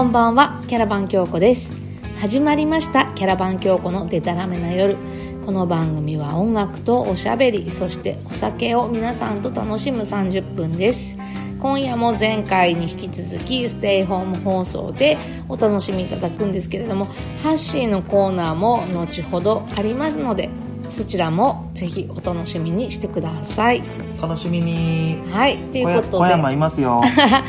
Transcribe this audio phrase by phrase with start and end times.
[0.00, 1.74] こんばんはキャラバン京子です。
[2.16, 4.96] 始まりましたキャラバン京子のデタラメな夜。
[5.44, 11.18] この番組は音楽とおしゃべりそしてお酒を皆さんと楽しむ30分です。
[11.58, 15.18] 今夜も前回に引き続きステイホーム放送で
[15.50, 17.04] お楽しみいただくんですけれども
[17.42, 20.48] ハッシーのコーナーも後ほどありますので
[20.90, 23.82] そちらもぜひお楽しみにしてください。
[24.20, 25.18] 楽しみに。
[25.30, 26.16] はいということで。
[26.18, 27.00] 小山いますよ。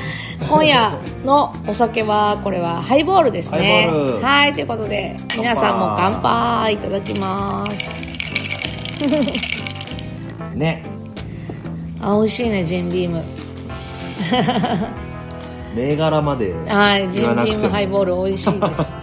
[0.49, 3.57] 今夜のお酒はこれはハイボールですね。
[3.57, 4.23] ハイボール。
[4.23, 8.11] はいということで皆さんも乾杯いただきます。
[10.55, 10.83] ね。
[12.01, 13.23] あ美味しいねジンビーム。
[15.75, 18.93] 銘柄まではいジンビームハイボール美味しいです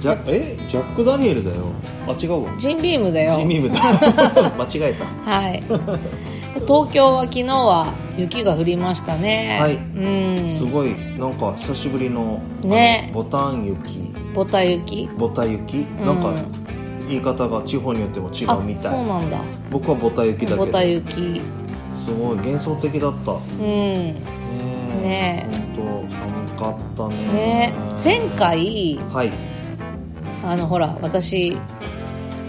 [0.00, 0.56] ジャえ？
[0.68, 1.66] ジャック・ダニエルだよ。
[2.08, 2.52] あ違うわ。
[2.58, 3.36] ジンビームだよ。
[3.36, 3.80] ジミームだ。
[4.58, 5.30] 間違えた。
[5.30, 5.62] はい。
[6.66, 9.58] 東京は昨日は雪が降りましたね。
[9.60, 9.74] はい。
[9.74, 9.78] う
[10.34, 10.48] ん。
[10.58, 10.94] すごい。
[11.18, 13.10] なんか久しぶりのね。
[13.12, 14.10] ボタン雪。
[14.34, 15.08] ボタ雪？
[15.18, 15.86] ボタ雪？
[16.04, 16.32] なんか
[17.08, 18.92] 言い方が地方によっても違あうみたい。
[18.92, 19.38] そうなんだ。
[19.70, 20.64] 僕はボタ雪だけど。
[20.64, 21.42] ボタ雪。
[22.06, 22.36] すごい。
[22.36, 23.32] 幻想的だった。
[23.32, 23.38] うん。
[23.62, 24.14] ね
[25.02, 25.02] え。
[25.02, 26.06] ね本
[26.58, 27.16] 当寒かったね。
[27.32, 29.32] ね前回はい
[30.44, 31.56] あのほら私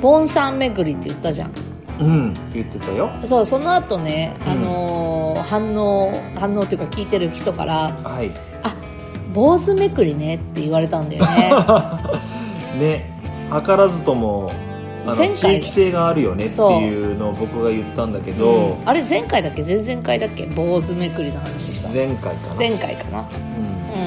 [0.02, 1.54] ボンさん巡りって言ったじゃん。
[2.00, 3.10] うん言ってたよ。
[3.24, 4.52] そうその後ね、うん。
[4.52, 8.30] あのー反応反応っていうか聞いてる人からはい
[8.64, 8.76] 「あ
[9.34, 11.52] 坊主めくりね」って言われたんだよね。
[12.80, 13.12] ね
[13.66, 14.52] 図らずとも
[15.06, 15.36] 前回。
[15.36, 18.80] 地域性があるよねっていうのを僕が言ったんだけど、う。
[18.80, 18.90] ん。
[18.90, 19.64] あれ前回だっけ？
[19.64, 20.46] 前々回だっけ？
[20.46, 21.90] 坊主めくりの話した。
[21.90, 22.56] 前回かな。
[22.56, 23.20] 前回かな。
[23.20, 23.24] う
[24.00, 24.06] ん、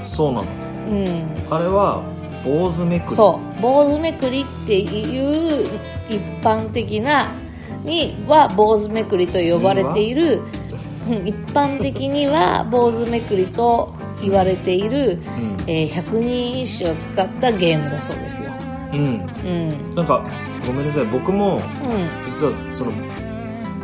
[0.00, 0.46] うん、そうなの。
[0.88, 2.02] うん、うん、あれは
[2.46, 3.14] 坊主めくり。
[3.16, 3.60] そう。
[3.60, 5.66] 坊主めくりっていう
[6.08, 7.32] 一般的な
[7.84, 10.42] には坊主めくりと呼ばれている。
[11.08, 11.26] うん。
[11.26, 15.70] 一般的には坊主めくりと言われている、うん。
[15.70, 18.50] えー百人一首を使ったゲームだそうですよ。
[18.92, 18.98] うん。
[18.98, 19.02] う
[19.92, 19.94] ん。
[19.94, 20.24] なんか
[20.66, 21.04] ごめんなさい。
[21.06, 21.60] 僕もうん。
[22.32, 22.92] 実はその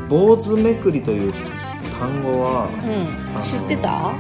[0.09, 1.35] 坊主めくりという
[1.99, 3.43] 単語はうん。
[3.43, 4.13] 知ってた？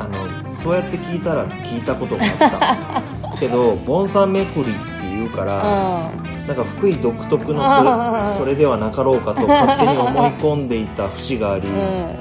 [0.00, 3.02] あのそうやって聞いたら聞いたことがあった
[3.38, 4.72] けど盆栽めくりって
[5.02, 6.10] 言うから
[6.46, 12.14] なんか福井独特のそれそれではなかろうかと勝手に思い込んでいた節があり、 うん、うん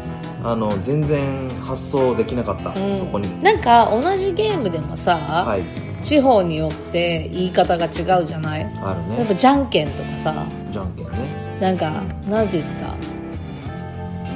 [0.44, 2.94] あの全然発想できなかった、うん。
[2.94, 3.28] そこに。
[3.44, 5.64] なんか同じゲームでもさ、はい。
[6.06, 8.64] 地方によって言い方が違うじゃない？
[8.84, 9.18] あるね。
[9.18, 10.46] やっぱじゃんけんとかさ。
[10.72, 11.58] じゃんけんね。
[11.60, 11.92] なんか、
[12.30, 12.94] なんて言ってた？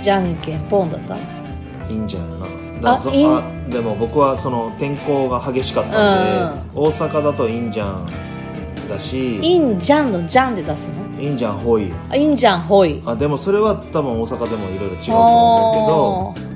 [0.01, 1.15] じゃんけんポンだった？
[1.15, 1.19] い
[1.91, 2.45] いんじゃないな
[2.81, 8.11] だそあでも僕はその天候が激しかったんで、大阪だといいんじゃん
[8.89, 11.21] だしいんじゃんのじゃんで出すの？
[11.21, 16.51] いいんじゃんほいあいいんじゃんほいあでもそれは多分大阪でもいろいろ違うと思うんだけど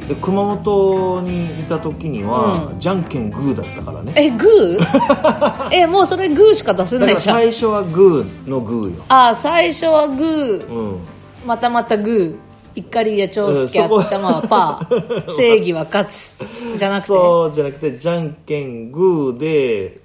[0.00, 4.12] うん、で熊本にいた時には、うじゃんけんグーだったからね。
[4.16, 5.68] えグー？
[5.72, 7.36] えもうそれグーしか出せないじゃん。
[7.36, 9.02] 最初はグーのグーよ。
[9.08, 10.68] あ最初はグー。
[10.68, 10.98] うん。
[11.46, 15.30] またまたグーいっかりや長介頭はパー。
[15.36, 16.36] 正義は勝つ。
[16.76, 17.06] じゃなくて。
[17.08, 20.00] そうじゃなくてじゃんけんグーで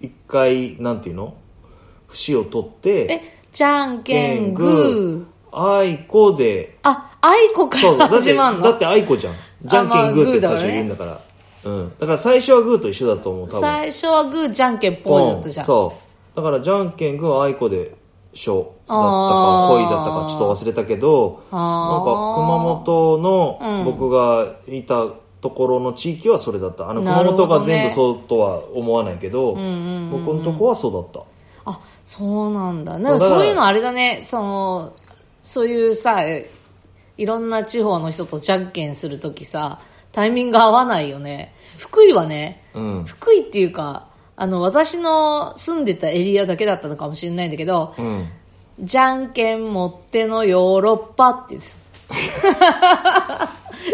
[0.00, 1.34] 一回なんていうの？
[2.08, 5.34] 節を取ってえじゃんけんグー。
[5.56, 6.78] あいこで。
[6.82, 8.64] あ愛子から始まんの？
[8.64, 9.34] だってあいこじゃん。
[9.64, 11.20] じゃんけんグーって最初言うんだから。
[11.64, 11.92] うん。
[11.98, 13.60] だから最初はグーと一緒だと思う多分。
[13.60, 15.66] 最初はグーじゃんけんぽいだったじゃん。
[15.66, 15.92] そ
[16.34, 16.36] う。
[16.36, 17.94] だからじゃんけんグーあいこで
[18.34, 19.78] しょだったかあー。
[19.78, 22.04] ほいだったかちょっと忘れたけどなんか
[22.36, 23.84] 熊本のうん。
[23.84, 25.06] 僕がいた
[25.40, 26.90] ところの地域はそれだった。
[26.90, 31.20] あのな熊本が全部そうとは思わないけどんうんうん僕のとこはそうだった。
[31.70, 34.22] あそうなんだなんかそういうのあれだね。
[34.26, 34.92] その
[35.42, 36.24] そういうさ
[37.16, 39.80] いろんな地方の人とじゃんけんするときさ
[40.12, 41.54] タイミング合わないよね。
[41.78, 43.04] 福井はねうん。
[43.04, 48.28] 福井っていうかあの私の住んでたエリアだけだったのかもしれないんだけど、うん。
[48.80, 51.74] じゃんけん持ってのヨーロッパって言うんです。
[51.74, 51.84] よ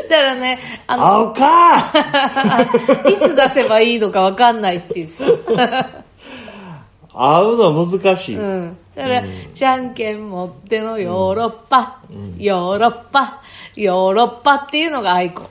[0.09, 1.79] だからねあの青か！
[3.09, 6.05] いつ出せばいいのか分かんないって言ってた
[7.13, 8.77] 合うの難しい、うん。
[8.95, 9.23] だから、
[9.53, 11.99] じゃんけん持ってのヨーロッパ、
[12.39, 13.43] ヨーロッパ、
[13.75, 15.47] ヨーロッパっていうのがアイコン。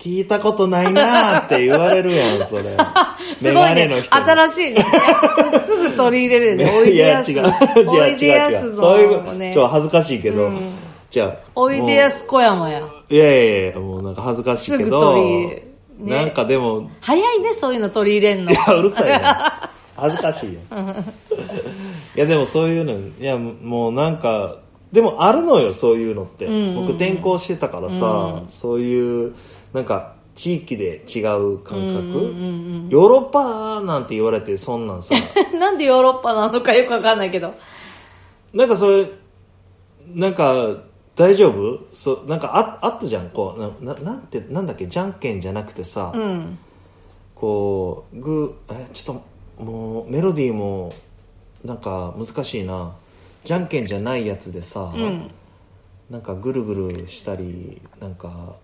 [0.00, 2.74] 聞いたことないなーって言われるやんそれ。
[3.38, 4.02] すメごいね。
[4.10, 4.84] 新しいね。
[5.60, 6.56] すすぐ取り入れる。
[6.56, 6.72] ね。
[6.74, 7.30] おいでやす。
[7.30, 10.50] いや違う 違おいでう違うそういうちょっと恥ずかしいけど、
[11.10, 12.82] じゃあおいでやすす小山や。
[13.10, 15.46] いやいやいやもうなんか恥ずかしいけどすぐ取り
[15.98, 16.16] ね。
[16.16, 18.52] なんかでも早いね、そういうの取り入れんの。
[18.52, 18.54] い。
[18.54, 20.60] やうるさいな恥ずかしいよ。
[22.16, 24.56] いやでもそういうのいやもうなんか
[24.92, 29.34] でもあるのよそういうのって、僕転校してたからさ、そういう
[29.72, 32.34] なんか地域で違う感覚、
[32.88, 35.14] ヨーロッパなんて言われてそんなんさ。
[35.58, 37.54] なんでヨーロッパなのかよくわかんないけど。
[38.52, 39.08] なんかそれ
[40.14, 40.76] なんか
[41.14, 41.80] 大丈夫？
[41.92, 43.28] そうなんかああったじゃん。
[43.30, 44.86] こうなななんてなんだっけ？
[44.86, 46.58] じゃんけんじゃなくてさ、うん。
[47.34, 49.20] こうグーえちょっ
[49.58, 50.92] ともうメロディーも
[51.64, 52.92] なんか難しいな。
[53.44, 55.30] じゃんけんじゃないやつでさ、うん。
[56.08, 58.54] なんかぐるぐるしたりなんか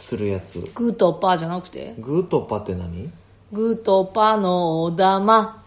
[0.00, 0.60] するやつ。
[0.74, 1.94] グーとパーじゃなくて？
[1.98, 3.10] グーとパって何？
[3.52, 5.62] グーとパーのお玉。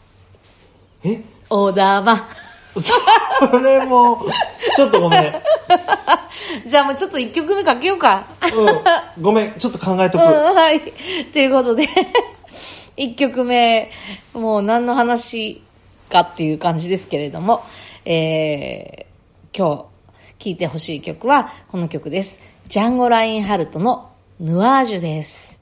[1.03, 1.21] え？
[1.49, 2.27] お玉。
[2.75, 4.25] それも
[4.75, 5.33] ちょっとごめん、
[6.65, 8.25] じゃあもうちょっと1曲目かけようか。
[9.17, 9.53] うん、ごめん。
[9.53, 10.81] ちょっと考えとく、うんはい。
[11.31, 11.87] ということで
[12.97, 13.91] 1曲目
[14.33, 15.61] もう何の話
[16.09, 17.63] かっていう感じですけれども
[18.05, 19.87] えー、今
[20.39, 22.41] 日聴いてほしい曲はこの曲です。
[22.67, 24.09] ジャンゴ・ラインハルトの
[24.39, 25.59] ヌアージュです。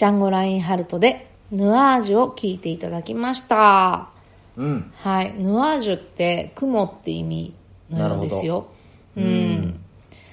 [0.00, 4.08] ジャンゴ・ラインハルトでヌアージュを聴いていただきました。
[4.56, 4.90] うん。
[4.96, 5.34] はい。
[5.34, 7.52] ヌアージュって雲って意味
[7.90, 8.68] のようですよ。
[9.14, 9.78] うん。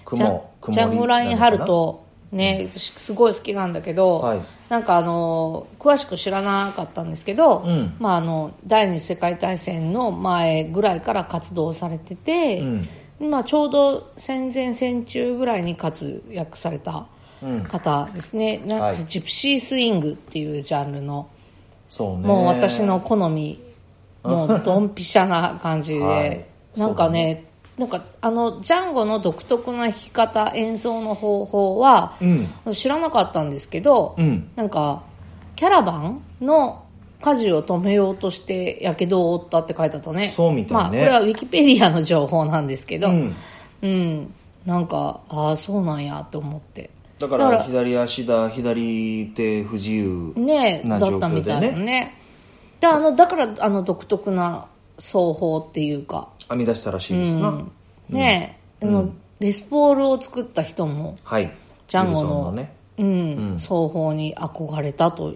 [0.05, 4.39] 雲ジャンゴ・ラインハルト、ね、私すごい好きなんだけど、はい。
[4.69, 7.95] なんかあの、詳しく知らなかったんですけど、うん。
[7.99, 12.63] まああの、第二次世界大戦の前ぐらいから活動されてて、
[13.19, 17.16] まあちょうど戦前戦中ぐらいに活躍されたうん
[17.67, 18.61] 方ですね。
[18.65, 19.05] なんかはい。
[19.05, 21.29] ジプシースイングっていうジャンルの、
[21.99, 23.59] もう私の好み
[24.23, 26.45] もうドンピシャな感じで、 はい。
[26.77, 27.45] なんかね
[27.77, 32.25] なんかあのジャンゴの独特な弾き方演奏の方法は、う
[32.69, 32.73] ん。
[32.73, 34.49] 知らなかったんですけど、うん。
[34.55, 35.03] なんか
[35.55, 36.83] キャラバンの
[37.21, 40.29] 火事を止めようとしてやけどを負ったって書いてあったね。
[40.29, 40.73] そうみたいね。
[40.73, 43.09] まあこれはウィキペディアの情報なんですけど。
[43.09, 43.35] うん。
[43.79, 44.33] うん、
[44.65, 51.19] なんかああそうなんやと思ってだからら左足だ左手不自由ねだな状況でね。
[51.19, 52.13] ったみたいなね。
[52.79, 56.29] であのだからあの独特な奏法っていうか。
[56.49, 57.71] 編み出したらしいですな、うん。
[58.09, 58.59] ね。
[58.81, 61.51] あの、レスポールを作った人もはい。
[61.87, 62.73] ジャンゴのね。
[62.97, 65.35] うん奏法に憧れたと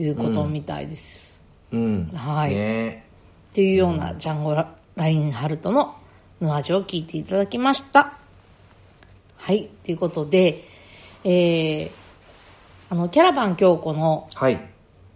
[0.00, 1.40] いうことみたいです、
[1.72, 2.10] うん。
[2.12, 2.54] はい。
[2.54, 3.04] ね。
[3.50, 5.94] っていうようなジャンゴラ・ラインハルトの
[6.40, 8.14] ヌアジを聞いていただきました。
[9.36, 9.68] はい。
[9.84, 10.64] ということで
[11.24, 11.90] えー、
[12.90, 14.60] あのキャラバン京子のはい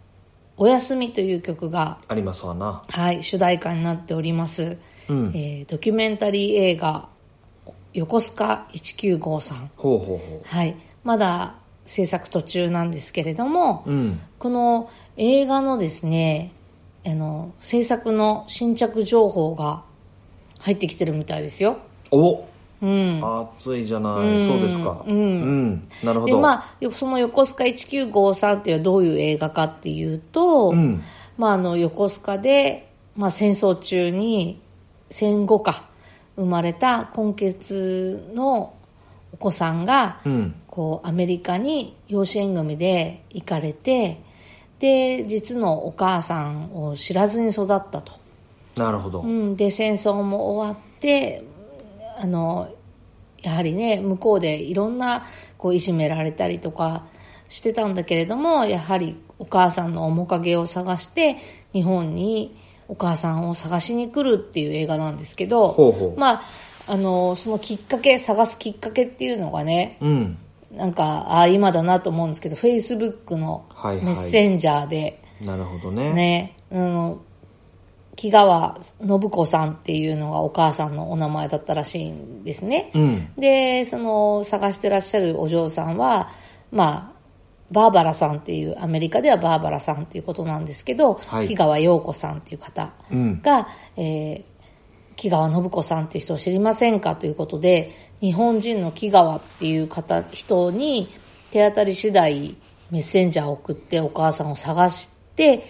[0.56, 2.82] 「おやすみ」という曲がありますわな。
[2.88, 4.78] はい、主題歌になっております、
[5.08, 5.32] うん。
[5.34, 7.08] えードキュメンタリー映画
[7.94, 11.54] 「横須賀1953ほうほうほ」はい、まだ
[11.84, 14.20] 制作途中なんですけれども、ううん。
[14.38, 16.52] この映画のですね
[17.04, 19.82] あの制作の新着情報が
[20.58, 21.78] 入ってきてるみたいですよ、
[22.12, 22.44] お
[22.82, 24.46] うん、暑いじゃない、うん。
[24.46, 25.04] そうですか。
[25.06, 25.16] うん。
[25.16, 25.88] うん。
[26.02, 31.00] なるほでどまあよその横須賀1953っていうのはどういう映画かっていうと、うん。
[31.38, 34.60] まあ、あの横須賀で、まあ、戦争中に
[35.10, 35.84] 戦後か
[36.36, 38.74] 生まれた根血の
[39.32, 40.54] お子さんが、うん。
[40.72, 44.22] こうアメリカに養子縁組で行かれて
[44.78, 48.14] で実のお母さんを知らずに育ったと、
[48.74, 51.44] なるほど、うん、で戦争も終わって
[52.22, 52.72] あの
[53.42, 55.24] やはりね向こうでいろんな
[55.58, 57.06] こういじめられたりとか
[57.48, 61.36] してたんだけれどもやはりお母さんの面影を探して
[61.72, 66.20] 日本にお母さんを探しに来るっていう映画なんですけどほうほう。
[66.20, 66.42] まあ
[66.88, 70.38] あのそのきっかけ探すきっかけっていうのがねうん。
[70.70, 77.20] なんかああ今だなと思うんですけどフェイスブックのはいはいメッセンジャーで、なるほどねね、あの、
[78.16, 82.90] 木川信子さんっていうのがお母さんのお名前だったらしいんですね。
[82.94, 83.32] うん。
[83.36, 86.28] で、その探してらっしゃるお嬢さんは、
[86.70, 87.22] まあ、
[87.70, 91.48] バーバラさんっていう、アメリカではバーバラさんっていうことなんですけど、はい。
[91.48, 93.40] 木川陽子さんっていう方うん。
[93.40, 94.52] が、えー
[95.16, 101.08] 木川信子さんっていう人を知りませんかということで、日本人の木川っていう方、人に
[101.50, 102.56] 手当たり次第
[102.90, 105.64] メッセンジャーを送ってお母さんを探して、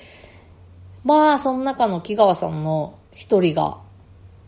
[1.05, 3.79] まあ、その中の木川さんの一人が、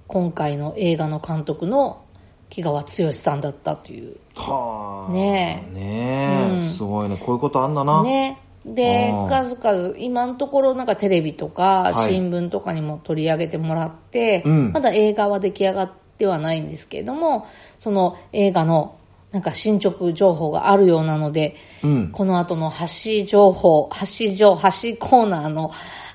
[0.06, 2.04] 今回の映画の監督の
[2.50, 4.16] 木川剛さんだったという。
[4.36, 5.12] はあ。
[5.12, 5.74] ねえ。
[5.74, 6.62] ねえ、うん。
[6.62, 7.16] すごいね。
[7.16, 8.02] こういうことあんだな。
[8.02, 8.40] ね。
[8.64, 12.14] でうん、数々、今のところなんかテレビとかはい。
[12.14, 14.72] 新聞とかにも取り上げてもらって、うん。
[14.72, 17.46] まだ映画は出来上がってはないんですけれども、
[17.78, 18.96] その映画の
[19.32, 22.08] なんか進捗情報があるようなので、うん。
[22.10, 25.72] この後の発信情報、発信情、発信コーナーの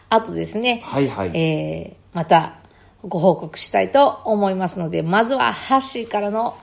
[0.10, 1.32] 後ですね、はいはい。
[1.36, 2.60] えーまた
[3.04, 6.58] ご報告したいと思いますので、まずはハッシーからの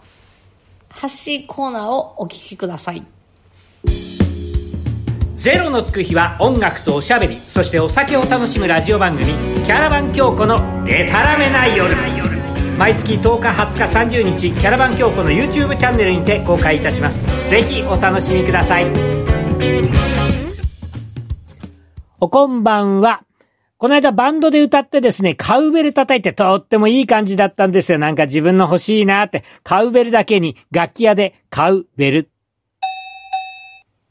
[0.88, 3.02] 発信コーナーをお聞きください。
[5.38, 9.32] ゼロのつく日は音楽とおしゃべりそしてお酒を楽しむラジオ番組
[9.64, 11.94] 「キャラバン京子のデタラメな夜」
[12.76, 17.22] 毎月10日20日30日キャラバン京子の YouTube チャンネルにて公開いたします。
[17.48, 18.86] ぜひお楽しみください。
[22.18, 23.25] おこんばんは
[23.78, 27.98] この間バンドで歌ってですね、カウベル叩いてとってもいい感じだったんですよ。
[27.98, 32.30] なんか自分の欲しいなって、カウベルだけに楽器屋でカウベル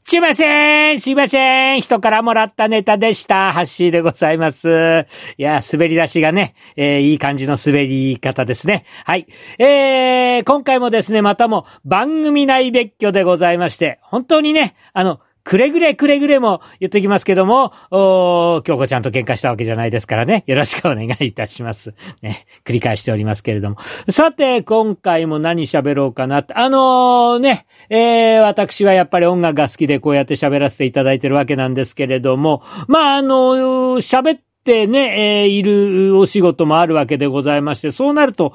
[0.08, 3.52] すいませんすいません人からもらったネタでした。
[3.52, 5.04] ハッシーでございます。
[5.36, 8.84] いや、滑り出しがね、えーいい感じの滑り方ですね。
[9.04, 9.26] はい。
[9.58, 20.42] えー、今回もですね、またも番組内別居でございまして、本当にね、あの、くれぐれくれぐれも言っておきますけども、おー京子ちゃんと喧嘩したわけじゃないですからね。
[20.48, 21.94] よろしくお願いいたします。
[22.20, 23.76] ね、繰り返しておりますけれども。
[24.10, 26.54] さて、今回も何喋ろうかなって。
[26.54, 38.52] あのーね、えー、私はやっぱり音楽が好きでこうやって喋らせていただいてるわけなんですけれども、まあ、あのー喋ってね、えーいるお仕事もあるわけでございまして、そうなると、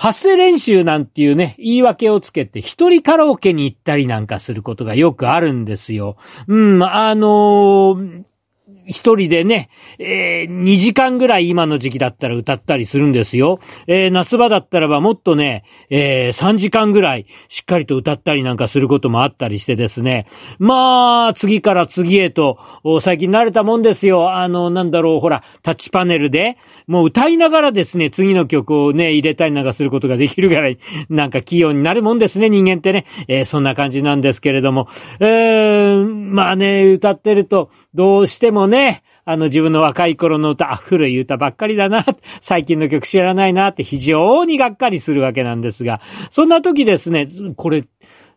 [0.00, 6.16] 発声練習なんていうね、言い訳をつけて、一人カラオケに行ったりなんかすることがよくあるんですよ。
[6.48, 8.24] うん、あのー
[8.90, 13.60] 一人でね、えー、2時間ぐらい今の時期だったら歌ったりするんですよ。
[13.86, 20.26] えー、夏場だったらばもっとね、えー、3時間ぐらいしっかりと歌ったりなんかすることもあったりしてですね。
[20.58, 22.58] まあ、次から次へと、
[23.00, 24.34] 最近慣れたもんですよ。
[24.34, 26.56] あの、なんだろう、ほら、タッチパネルで、
[26.86, 30.78] もう歌いながらですね、次の曲をね、入れたりなんかすることができるぐらい、
[31.08, 33.06] なんか器用になるもんですね、人間ってね。
[33.28, 34.88] えー、そんな感じなんですけれども。
[35.20, 42.04] えー、まあね、歌ってると、どうしてもね、ねあの自分の若い頃の歌、古い歌ばっかりだな、
[42.40, 47.84] 最近の曲知らないなって非常にがっかりするわけなんですが、そんな時ですね、これ、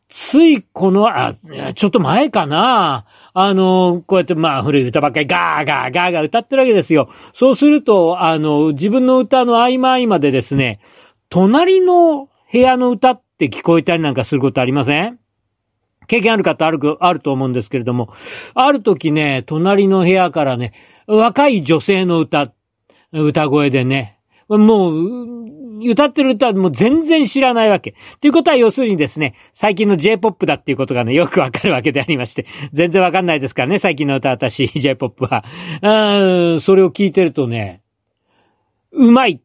[0.10, 1.36] ついこの、あ、
[1.74, 3.06] ちょっと前かな。
[3.34, 7.10] あの、こうやってまあ古い歌ばっかりガーガーガーガー歌ってるわけですよ。
[7.34, 10.80] そうすると、あの、自分の歌の合間合間でですね、
[11.30, 15.23] 隣の部屋の歌って聞こえたりなんかすることありません？
[16.14, 18.14] 経験ある方ある、あると思うんですけれども、
[18.54, 20.74] ある時ね、隣の部屋からね、
[21.08, 22.54] 若い女性の歌、
[23.12, 27.92] 歌声でね、もう、歌ってる歌はもう全然知らないわけ。
[27.92, 35.44] っていうことは要するにですね、最近の J-POP だっていうことがね、よくわかるわけでありまして、全然わかんないですからね、最近の歌私、J-POP は。
[35.82, 37.82] うん、それを聞いてるとね、
[38.92, 39.42] うまい。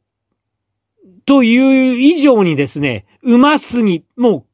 [1.25, 4.48] という以上にですね、うますぎ、もう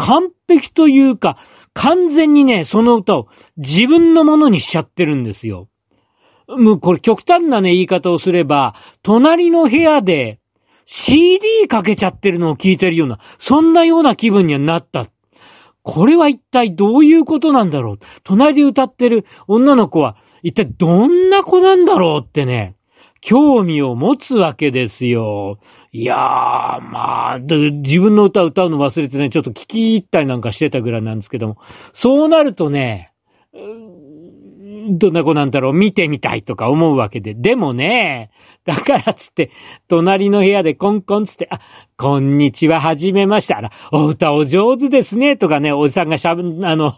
[0.00, 1.36] 完璧というか、
[1.74, 3.28] 完全にね、その歌を
[3.58, 5.68] 自分のものにしちゃってるんですよ。
[6.48, 10.40] もうこれ極端なね、言い方をすれば、隣の部屋で
[10.86, 15.06] CD かけちゃってるのを聞いてるような、そんなような気分にはなった。
[15.82, 17.98] これは一体どういうことなんだろう？
[18.24, 22.74] 隣で歌ってる女の子は一体どんな子なんだろうってね、
[23.20, 25.58] 興味を持つわけですよ。
[25.92, 26.18] いやー、
[26.80, 31.58] まあ、自分の歌を歌うの忘れてね、ちょっと聞き入ったりなんかしてたぐらいなんですけども、
[31.94, 33.12] そうなるとね、
[34.98, 37.34] どんな子なんだろう、見てみたいとか思うわけで。
[37.34, 38.30] でもね、
[38.64, 39.50] だからつって、
[39.88, 41.60] 隣の部屋でコンコンつって、あ、
[41.96, 43.58] こんにちは、はじめました。
[43.58, 46.94] あら、お歌お上手ですね、とかね、おじさんがしゃぶ、あの、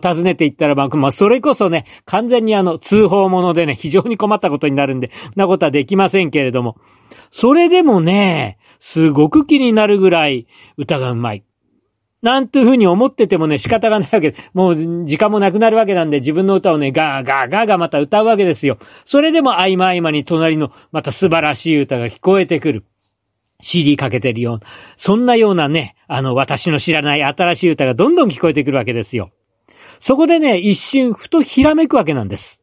[0.00, 6.76] 尋ねていったらば、まあ、それこそね、完全にあの、通報者でね、非常に困ったことになるんで、なことはできませんけれども、
[7.30, 11.44] それでもね、すごく気になるぐらい歌がうまい。
[12.22, 18.78] なんていうふうに思っててもね、仕方がないわけで、もう時間もなくなるわけなんで、自分の歌をね、ガーガーガーガーまた歌うわけですよ。
[19.04, 22.84] それでも合間合間に隣のまた素晴らしい歌が聞こえてくる。
[23.60, 29.30] CD かけてるような、そんなようなね、あの、私の知らない新しい歌がどんどん聞こえてくるわけですよ。
[30.00, 32.60] そこでね、一瞬ふとひらめくわけなんです。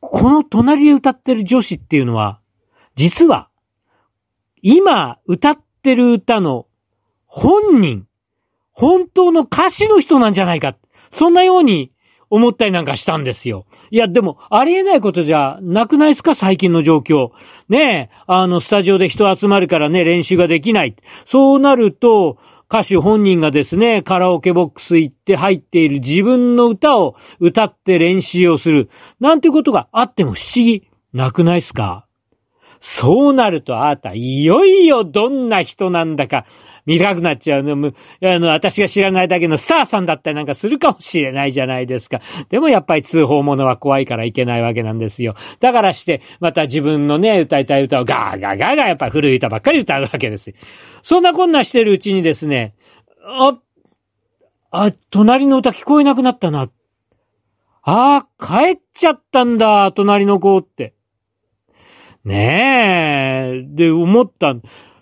[0.00, 2.40] この隣で歌ってる女子っていうのは、
[2.96, 3.48] 実は、
[4.62, 6.66] 今歌ってる歌の
[7.32, 8.06] 本人、
[8.72, 10.74] 本当の歌詞の人なんじゃないか。
[11.12, 11.92] そんなように
[12.28, 13.66] 思ったりなんかしたんですよ。
[13.92, 16.34] いや、でも、ありえないことじゃなくないですか？
[16.34, 17.30] 最近の状況。
[17.68, 20.96] ねえ、あの、スタジオで人集まるからね、練習ができない。
[21.24, 22.38] そうなると、
[22.68, 28.90] 歌手本人がですね、カラオケボックス行って入っている自分の歌を歌って練習をする。
[29.20, 32.06] なんてことがあっても不思議なくないですか？
[32.80, 36.46] そうなるとあなた、いよいよどんな人なんだか、
[36.86, 37.72] 見たくなっちゃうの。
[38.22, 42.20] あの、私が知らないだけのスターさんだったりなんかするかもしれないじゃないですか。
[42.48, 45.34] でもやっぱり通報者は怖いからいけないわけなんですよ。
[45.60, 50.56] だからして、また自分のね、歌いたい歌をガーガーガーガーやっぱ古い歌ばっかり歌うわけですよ。
[51.02, 52.74] そんなこんなしてるうちにですね、
[53.24, 53.58] あ、
[54.70, 56.70] あ、隣の歌聞こえなくなったな。
[57.82, 60.94] ああ、帰っちゃったんだ、隣の子って。
[62.24, 64.54] ねえ、で、思った。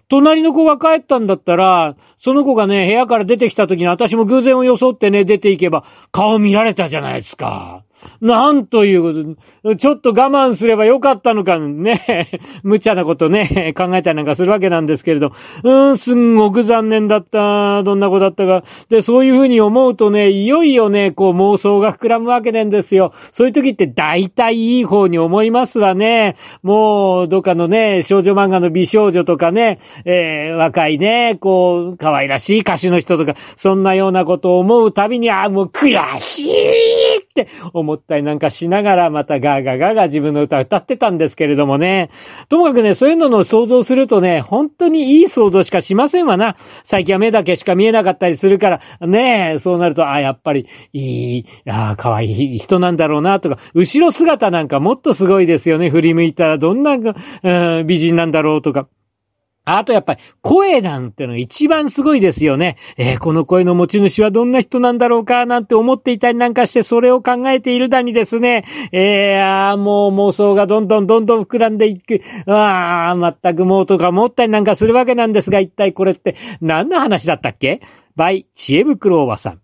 [0.08, 7.84] 隣の子が帰ったんだったら、その子がね、部屋から出てきた時に私も偶然を装ってね、出ていけば、顔見られたじゃないですか。
[8.20, 9.34] なんという
[9.64, 12.28] こと、ちょっと我慢すればよかったのかね、
[12.62, 15.32] 無茶なことね、考えたりなんかするわけなんですけれど、
[15.62, 18.64] うん、すんごく残念だった、どんな子だったか。
[18.88, 23.12] で、そういうふうに思うとね、いよいよね、こう妄想が膨らむわけなんですよ。
[23.32, 26.36] そういう時って大体いい方に思いますわね。
[26.62, 36.48] もう、どっかのね、少女漫画の美少女とかね、えー、若いね、こう、可愛らしい歌手の人とか、そんなようなことを思うたびに、あ、もう悔しい
[37.42, 42.10] って思ったりなんかしながら、またガーガーガーガー自分の歌歌ってたんですけれどもね。
[42.48, 46.56] ともかくね、そういうのの想像するとね、本当にいい想像しかしませんわな。
[46.84, 55.90] 最近は目だけしか見えなかったりするから、ねえそうなると、あ、やっぱり、いい、あ可愛い人なんだろうな、とか、後ろ姿なんかもっとすごいですよね。
[55.90, 58.88] 振り向いたらどんな、うん、美人なんだろうとか。
[59.76, 62.78] あとやっぱり声なんての一番すごいですよね。
[62.96, 72.22] えー、この声の持ち主はどんな人なんだろうかなんて思っていたりなんかしてそれを考えているだにですね、えー、もう妄想がどんどんどんどん膨らんでいく。
[72.46, 77.82] ああ、全くもうとか思ったりなんかするわけなんですが、一体これって何の話だったっけ？
[78.16, 79.60] バイ、知恵袋おばさん。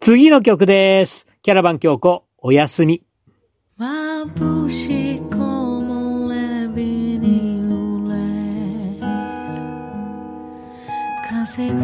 [0.00, 1.26] 次の曲です。
[1.42, 3.02] キャラバン京子、おやすみ。
[3.78, 5.20] 眩しい
[11.58, 11.74] 風が。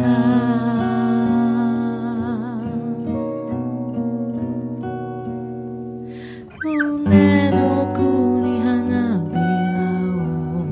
[6.63, 7.99] 胸の奥
[8.41, 9.83] に花びら
[10.13, 10.71] を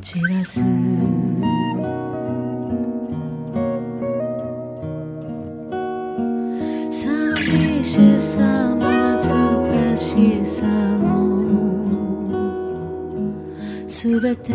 [0.00, 1.23] 散らす。
[14.04, 14.52] すべて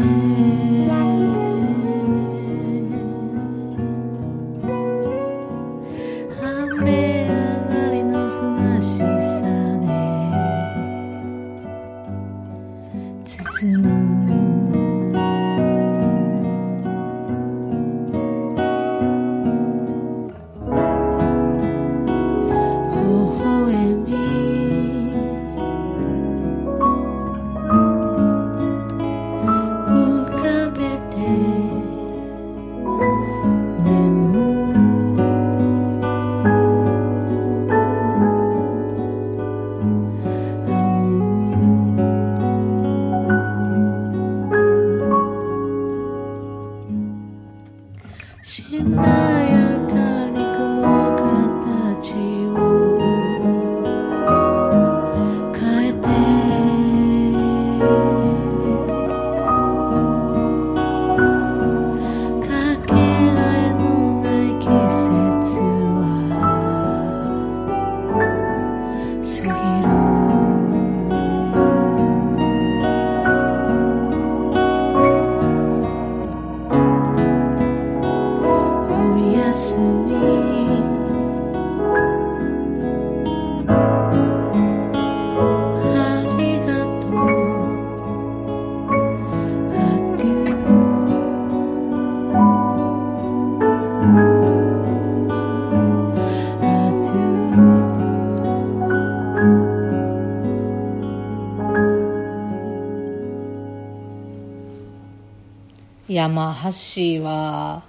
[106.29, 107.83] や、まあ、ハッシーは、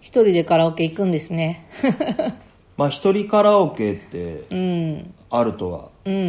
[0.00, 1.66] 一人でカラオケ行くんですね。
[2.76, 5.14] まあ、一人カラオケってうん。
[5.30, 6.24] あるとはうんうんう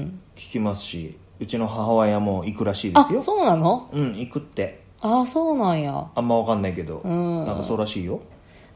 [0.00, 0.20] ん。
[0.36, 3.88] 聞きますし、うちの母親も行くらしいであすよ。、そうなの？
[3.92, 4.80] うん、行くって。
[5.00, 6.06] あ、そうなんや。
[6.14, 8.20] あんまわかんないけど、んなんかそうらしいよ。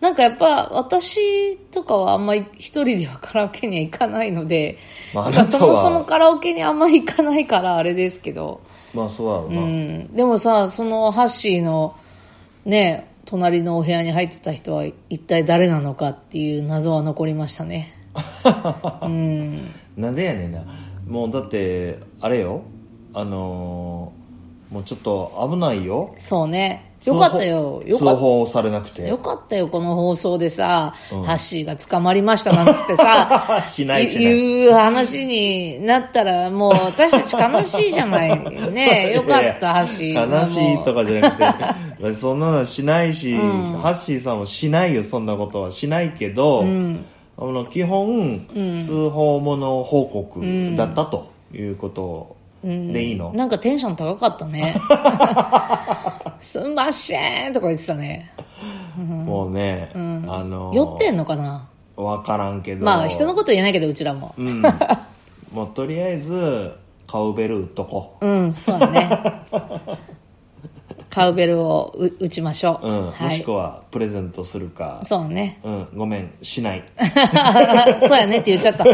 [0.00, 4.78] なんかやっぱ私とかはあんまり一人ではカラオケには行かないので、
[5.12, 8.62] まあそもそもカラオケにあんまり行かないからあれですけど、
[8.94, 9.61] まあそうだろううな。
[9.61, 10.14] ん。
[10.14, 11.96] でもさ、そのハッシーの
[12.64, 17.92] ね、隣のお部屋に入ってた人は一体誰なのかっていう謎は残りましたね。
[19.03, 19.70] うん。
[19.96, 20.64] なんでやねんな。
[21.07, 22.62] もうだって、あれよ。
[23.14, 24.20] あのー
[24.70, 26.14] もうちょっと危ないよ。
[26.18, 26.89] そうね。
[27.06, 27.82] よかったよ。
[27.84, 28.20] よ通かった。
[28.20, 29.08] 報されなくて。
[29.08, 38.70] よかったよ、この放送でさ、ハッシーが捕まりましたなんつってさ、 しないしないいう話になったら、もう私たち悲しいじゃない。
[38.70, 40.40] ね よかった、ハッシー。
[40.40, 41.00] 悲しいとか。
[41.00, 41.32] かじゃな
[41.96, 48.46] くて、そんなのしないし、ハッシーさんもしないよ、そんなことはしないけど、あの基本、
[48.80, 54.74] 通報物報告だったということでいいの、なんかテンション高かったね。
[56.40, 58.32] すんませんとか言ってたね。
[58.96, 61.68] もうね、あの酔ってんのかな？
[61.96, 62.84] わからんけど。
[62.84, 64.34] まあ人のこと言えないけど、うちらも。
[64.38, 64.62] うん。
[65.52, 66.72] もうとりあえず、
[67.06, 69.10] カウベル打っとこうん、そうだね。
[71.10, 72.86] カウベルをう打ちましょう。
[72.86, 72.90] う。
[72.90, 73.10] うん。
[73.10, 73.52] はいもしく。
[73.52, 75.02] は、プレゼントするか。
[75.04, 75.58] そうね。
[75.64, 76.84] うん、ごめん、しない。
[78.06, 78.84] そうやねって言っちゃった。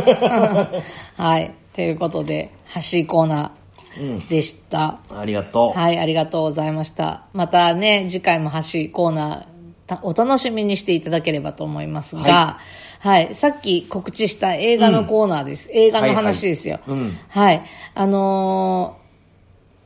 [1.22, 1.52] はい。
[1.77, 4.99] ということで、橋コーナーでした。
[5.11, 5.79] ありがとう。
[5.79, 7.27] はい、ありがとうございました。
[7.33, 9.47] またね、次回も橋コーナー
[9.87, 12.59] た、お楽しみにしていただければと思いますが、
[13.01, 15.71] はい、さっき告知した映画のコーナーです。
[15.73, 16.81] 映画の話ですよ。
[16.87, 17.62] はいはいうんはい。
[17.95, 19.07] あのー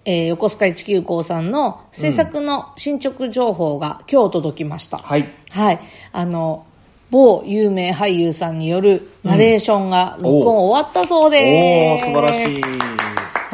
[0.07, 4.97] えー横須賀190さんの制作の進捗情報が今日届きました。
[4.97, 5.29] はい。
[5.51, 5.81] はい。
[6.13, 6.67] あの、
[7.11, 12.05] 某有名俳優さんによるナレーションが録音終わったそうです。
[12.05, 12.63] 素晴らしい。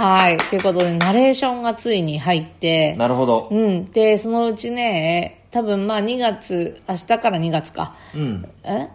[0.00, 0.36] はい。
[0.36, 3.48] ということで、ナレーションがついに入って、なるほど。
[3.50, 3.90] うん。
[3.92, 7.94] で、そのうちね、多分まあ2月、明日から2月か。
[8.14, 8.46] うん。
[8.62, 8.88] え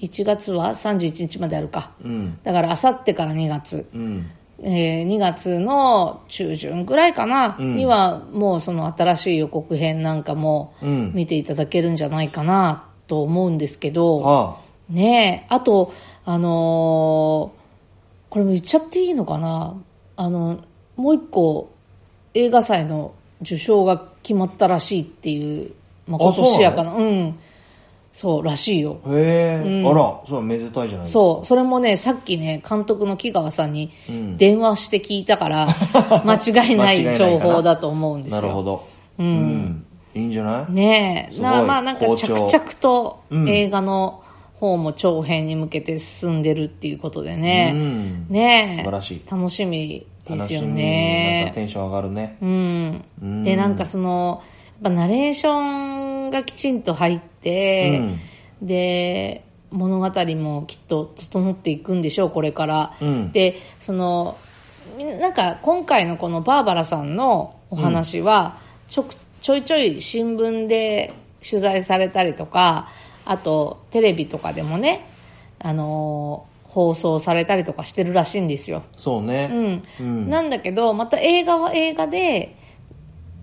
[0.00, 1.90] ?1 月は？31日まであるか。
[2.02, 2.38] うん。
[2.42, 3.86] だから、あさってから2月。
[3.94, 4.30] うん。
[4.62, 14.56] えー2月の中旬ぐらいかな、うんにはもうその新しい予告編なんかもうん見ていただけるんじゃないかなと思うんですけど、は
[14.88, 15.92] ねえあと
[16.24, 17.64] あのー
[18.30, 19.76] これも言っちゃっていいのかな？
[20.16, 20.58] あの
[20.96, 21.70] もう一個
[22.34, 25.70] 映画祭の受賞が決まったらしいっていう、
[26.08, 26.96] まあ、あ今年やかな。
[26.96, 27.38] うん。
[28.12, 28.98] そうらしいよ。
[29.04, 29.10] あ。
[29.10, 31.20] へえ、あら、そうめでたいじゃないですか。
[31.20, 34.36] そう、それもね、さっきね、監督の木川さんにん。
[34.36, 35.68] 電話して聞いたから、
[36.24, 38.40] 間違いな間違いない情報だと思うんですよ。
[38.40, 38.84] なるほど。
[39.18, 39.86] うん。
[40.14, 40.72] いいんじゃない？
[40.72, 43.48] ねえ、なまあなんか好着調々とうん。
[43.48, 44.22] 映画の
[44.60, 48.26] 方も長編に向けて進んでるっていうことでね、うん。
[48.28, 49.22] ねえ、素晴らしい。
[49.30, 51.52] 楽しみですよね。
[51.54, 52.38] テンション上がるね。
[52.40, 53.04] うん。
[53.20, 53.42] うん。
[53.42, 54.42] で、なんかその、
[54.82, 58.02] やっぱナレーションがきちんと入って、
[58.62, 62.96] で、物語もきっと整っていくんでしょう、これから。
[63.00, 63.32] うん。
[63.32, 64.36] で、その、
[65.20, 71.12] なんか今回のこのバーバラさんのお話は、ちょくちょいちょい新聞で
[71.46, 72.88] 取材されたりとか、
[73.26, 75.06] あとテレビとかでもね、
[75.58, 78.82] あのー放送されたりとかしてるらしいんですよ。
[78.96, 79.84] そうね。
[80.00, 80.06] うん。
[80.06, 82.56] うんなんだけど、また映画は映画で、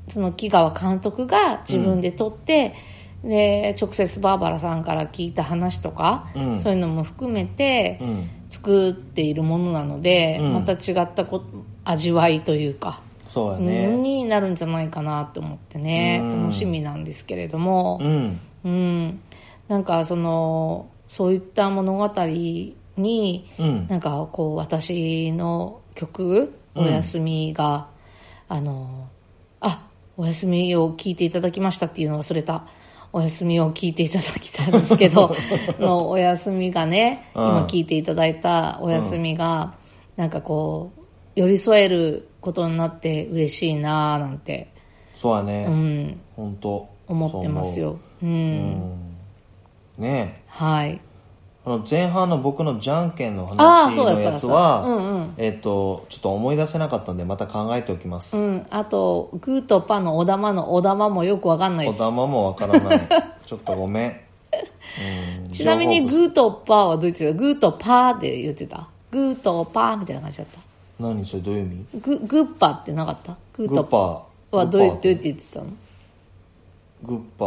[0.10, 2.74] その木川監督が自分で撮って、
[3.24, 8.30] で、直接バーバラさんから聞いた話とか、うんそういうのも含めてうん。
[8.50, 11.44] 作っているものなので、うんまた違ったこ
[11.86, 13.88] 味わいというか、そうやね。
[13.96, 16.44] になるんじゃないかなと思ってね、うん。
[16.44, 18.40] 楽しみなんですけれども、うん。
[18.66, 19.22] うん、
[19.70, 22.10] なんかそのそういった物語
[22.98, 23.88] に、うん。
[23.88, 27.88] なんかこう私の曲「おやすみが」
[28.50, 29.08] あの
[29.62, 32.66] あおやすみを聞いていただきましたっていうのを忘れた。
[33.14, 35.36] おやすみを聞いていただきたんですけど
[35.80, 37.44] のおやすみがねうん。
[37.44, 39.74] 今聞いていただいたおやすみが、
[40.16, 41.02] なんかこう
[41.36, 44.74] 寄り添えることになって嬉しいなーなんて、
[45.16, 45.66] うそうやね。
[45.66, 47.92] ん、本当思ってますよ。
[47.92, 48.36] うそう思う。
[48.36, 49.18] うんん。
[49.98, 50.44] ねえ。
[50.48, 51.02] はい
[51.64, 58.36] あの前半の僕のじゃんけんの話のやつは、うんうんえっと、ちょっと思い出せなかったんで、また考えておきます。
[58.36, 62.00] うん、あと、グーとパのお玉のお玉もよくわかんないおです。
[62.00, 63.08] 玉もわからない。
[63.46, 64.08] ちょっとごめん。
[64.08, 67.34] うんちなみにグーとパーはどう言ってた？
[67.34, 68.88] グーとパーって言ってた？
[69.12, 70.71] グーとパーみたいな感じだった。
[71.02, 72.00] 何それどういう意味？
[72.00, 73.36] ググッパってなかった？
[73.54, 74.56] ググッパー。
[74.58, 75.66] はどうやって言ってたの？
[77.04, 77.46] グッパ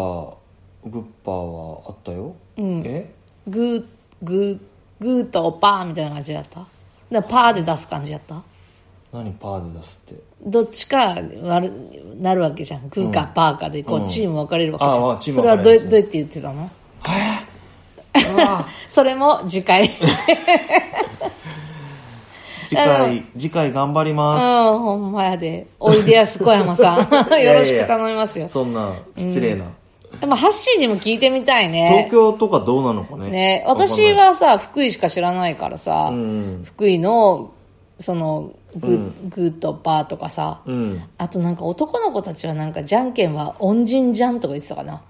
[0.88, 2.34] ー、グッパーはあったよ。
[2.56, 2.82] うん。
[2.84, 3.12] え？
[3.46, 3.84] グー、
[4.22, 4.58] グー、
[5.00, 6.66] グーとパーみたいな感じだった。
[7.12, 8.42] だパーで出す感じだった。
[9.12, 10.20] 何パーで出すって？
[10.44, 11.70] どっちかなる
[12.20, 12.88] なるわけじゃん。
[12.88, 14.04] グーかパーかでこうん。
[14.06, 15.04] うチーム分かれるわけじゃん。
[15.10, 16.70] ああチームそれはどうどうやって言ってたの？
[18.88, 19.90] それも次回。
[22.66, 25.66] 次回、次回頑張りうまん、ほんまやで。
[25.78, 27.04] おいでやす小山さん。
[27.28, 27.38] す。
[27.38, 28.48] よろしく頼みますよ。
[28.48, 29.66] そんな、失礼な。
[30.20, 32.08] でも、ハッシーにも聞いてみたい東ね。
[32.10, 33.30] 京とかどうなのかね。
[33.30, 36.62] ね、私、はさ、福井しか知らないからさ、うん。
[36.64, 37.50] 福井の、
[37.98, 41.02] その、グ,、グーとパーとかさ、うん。
[41.18, 45.02] あとなんか男の子たちはなんか、じゃんけんは恩人じゃんとか言ってたかな。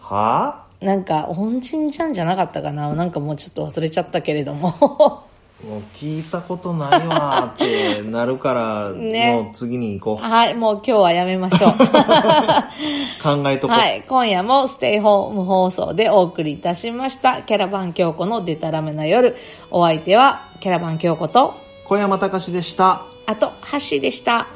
[0.00, 2.92] はなんか、恩人じゃんじゃなかったかな。
[2.94, 5.24] なんかもうちょっと忘れちゃったけれども。
[5.66, 10.24] あもう聞いたことないわーってなるから、 ねもう次に行こう。
[10.24, 11.70] はい、もう今日はやめましょう。
[13.22, 13.76] 考えとこう。
[13.76, 17.42] はい、今夜もステイホーム放送でお送りいたしました。
[17.42, 19.36] キャラバン京子のデタラメな夜。
[19.70, 21.54] お相手は、キャラバン京子と、
[21.88, 23.02] 小山隆でした。
[23.26, 24.46] あと、ハッシーでした。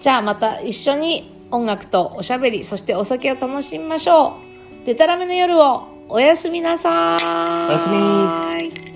[0.00, 4.36] じゃあまた一緒に音楽とおしゃべり、そしてお酒を楽しみましょ
[4.82, 4.86] う。
[4.86, 7.68] デタラメな夜をおやすみなさーい。
[7.68, 8.93] おやすみ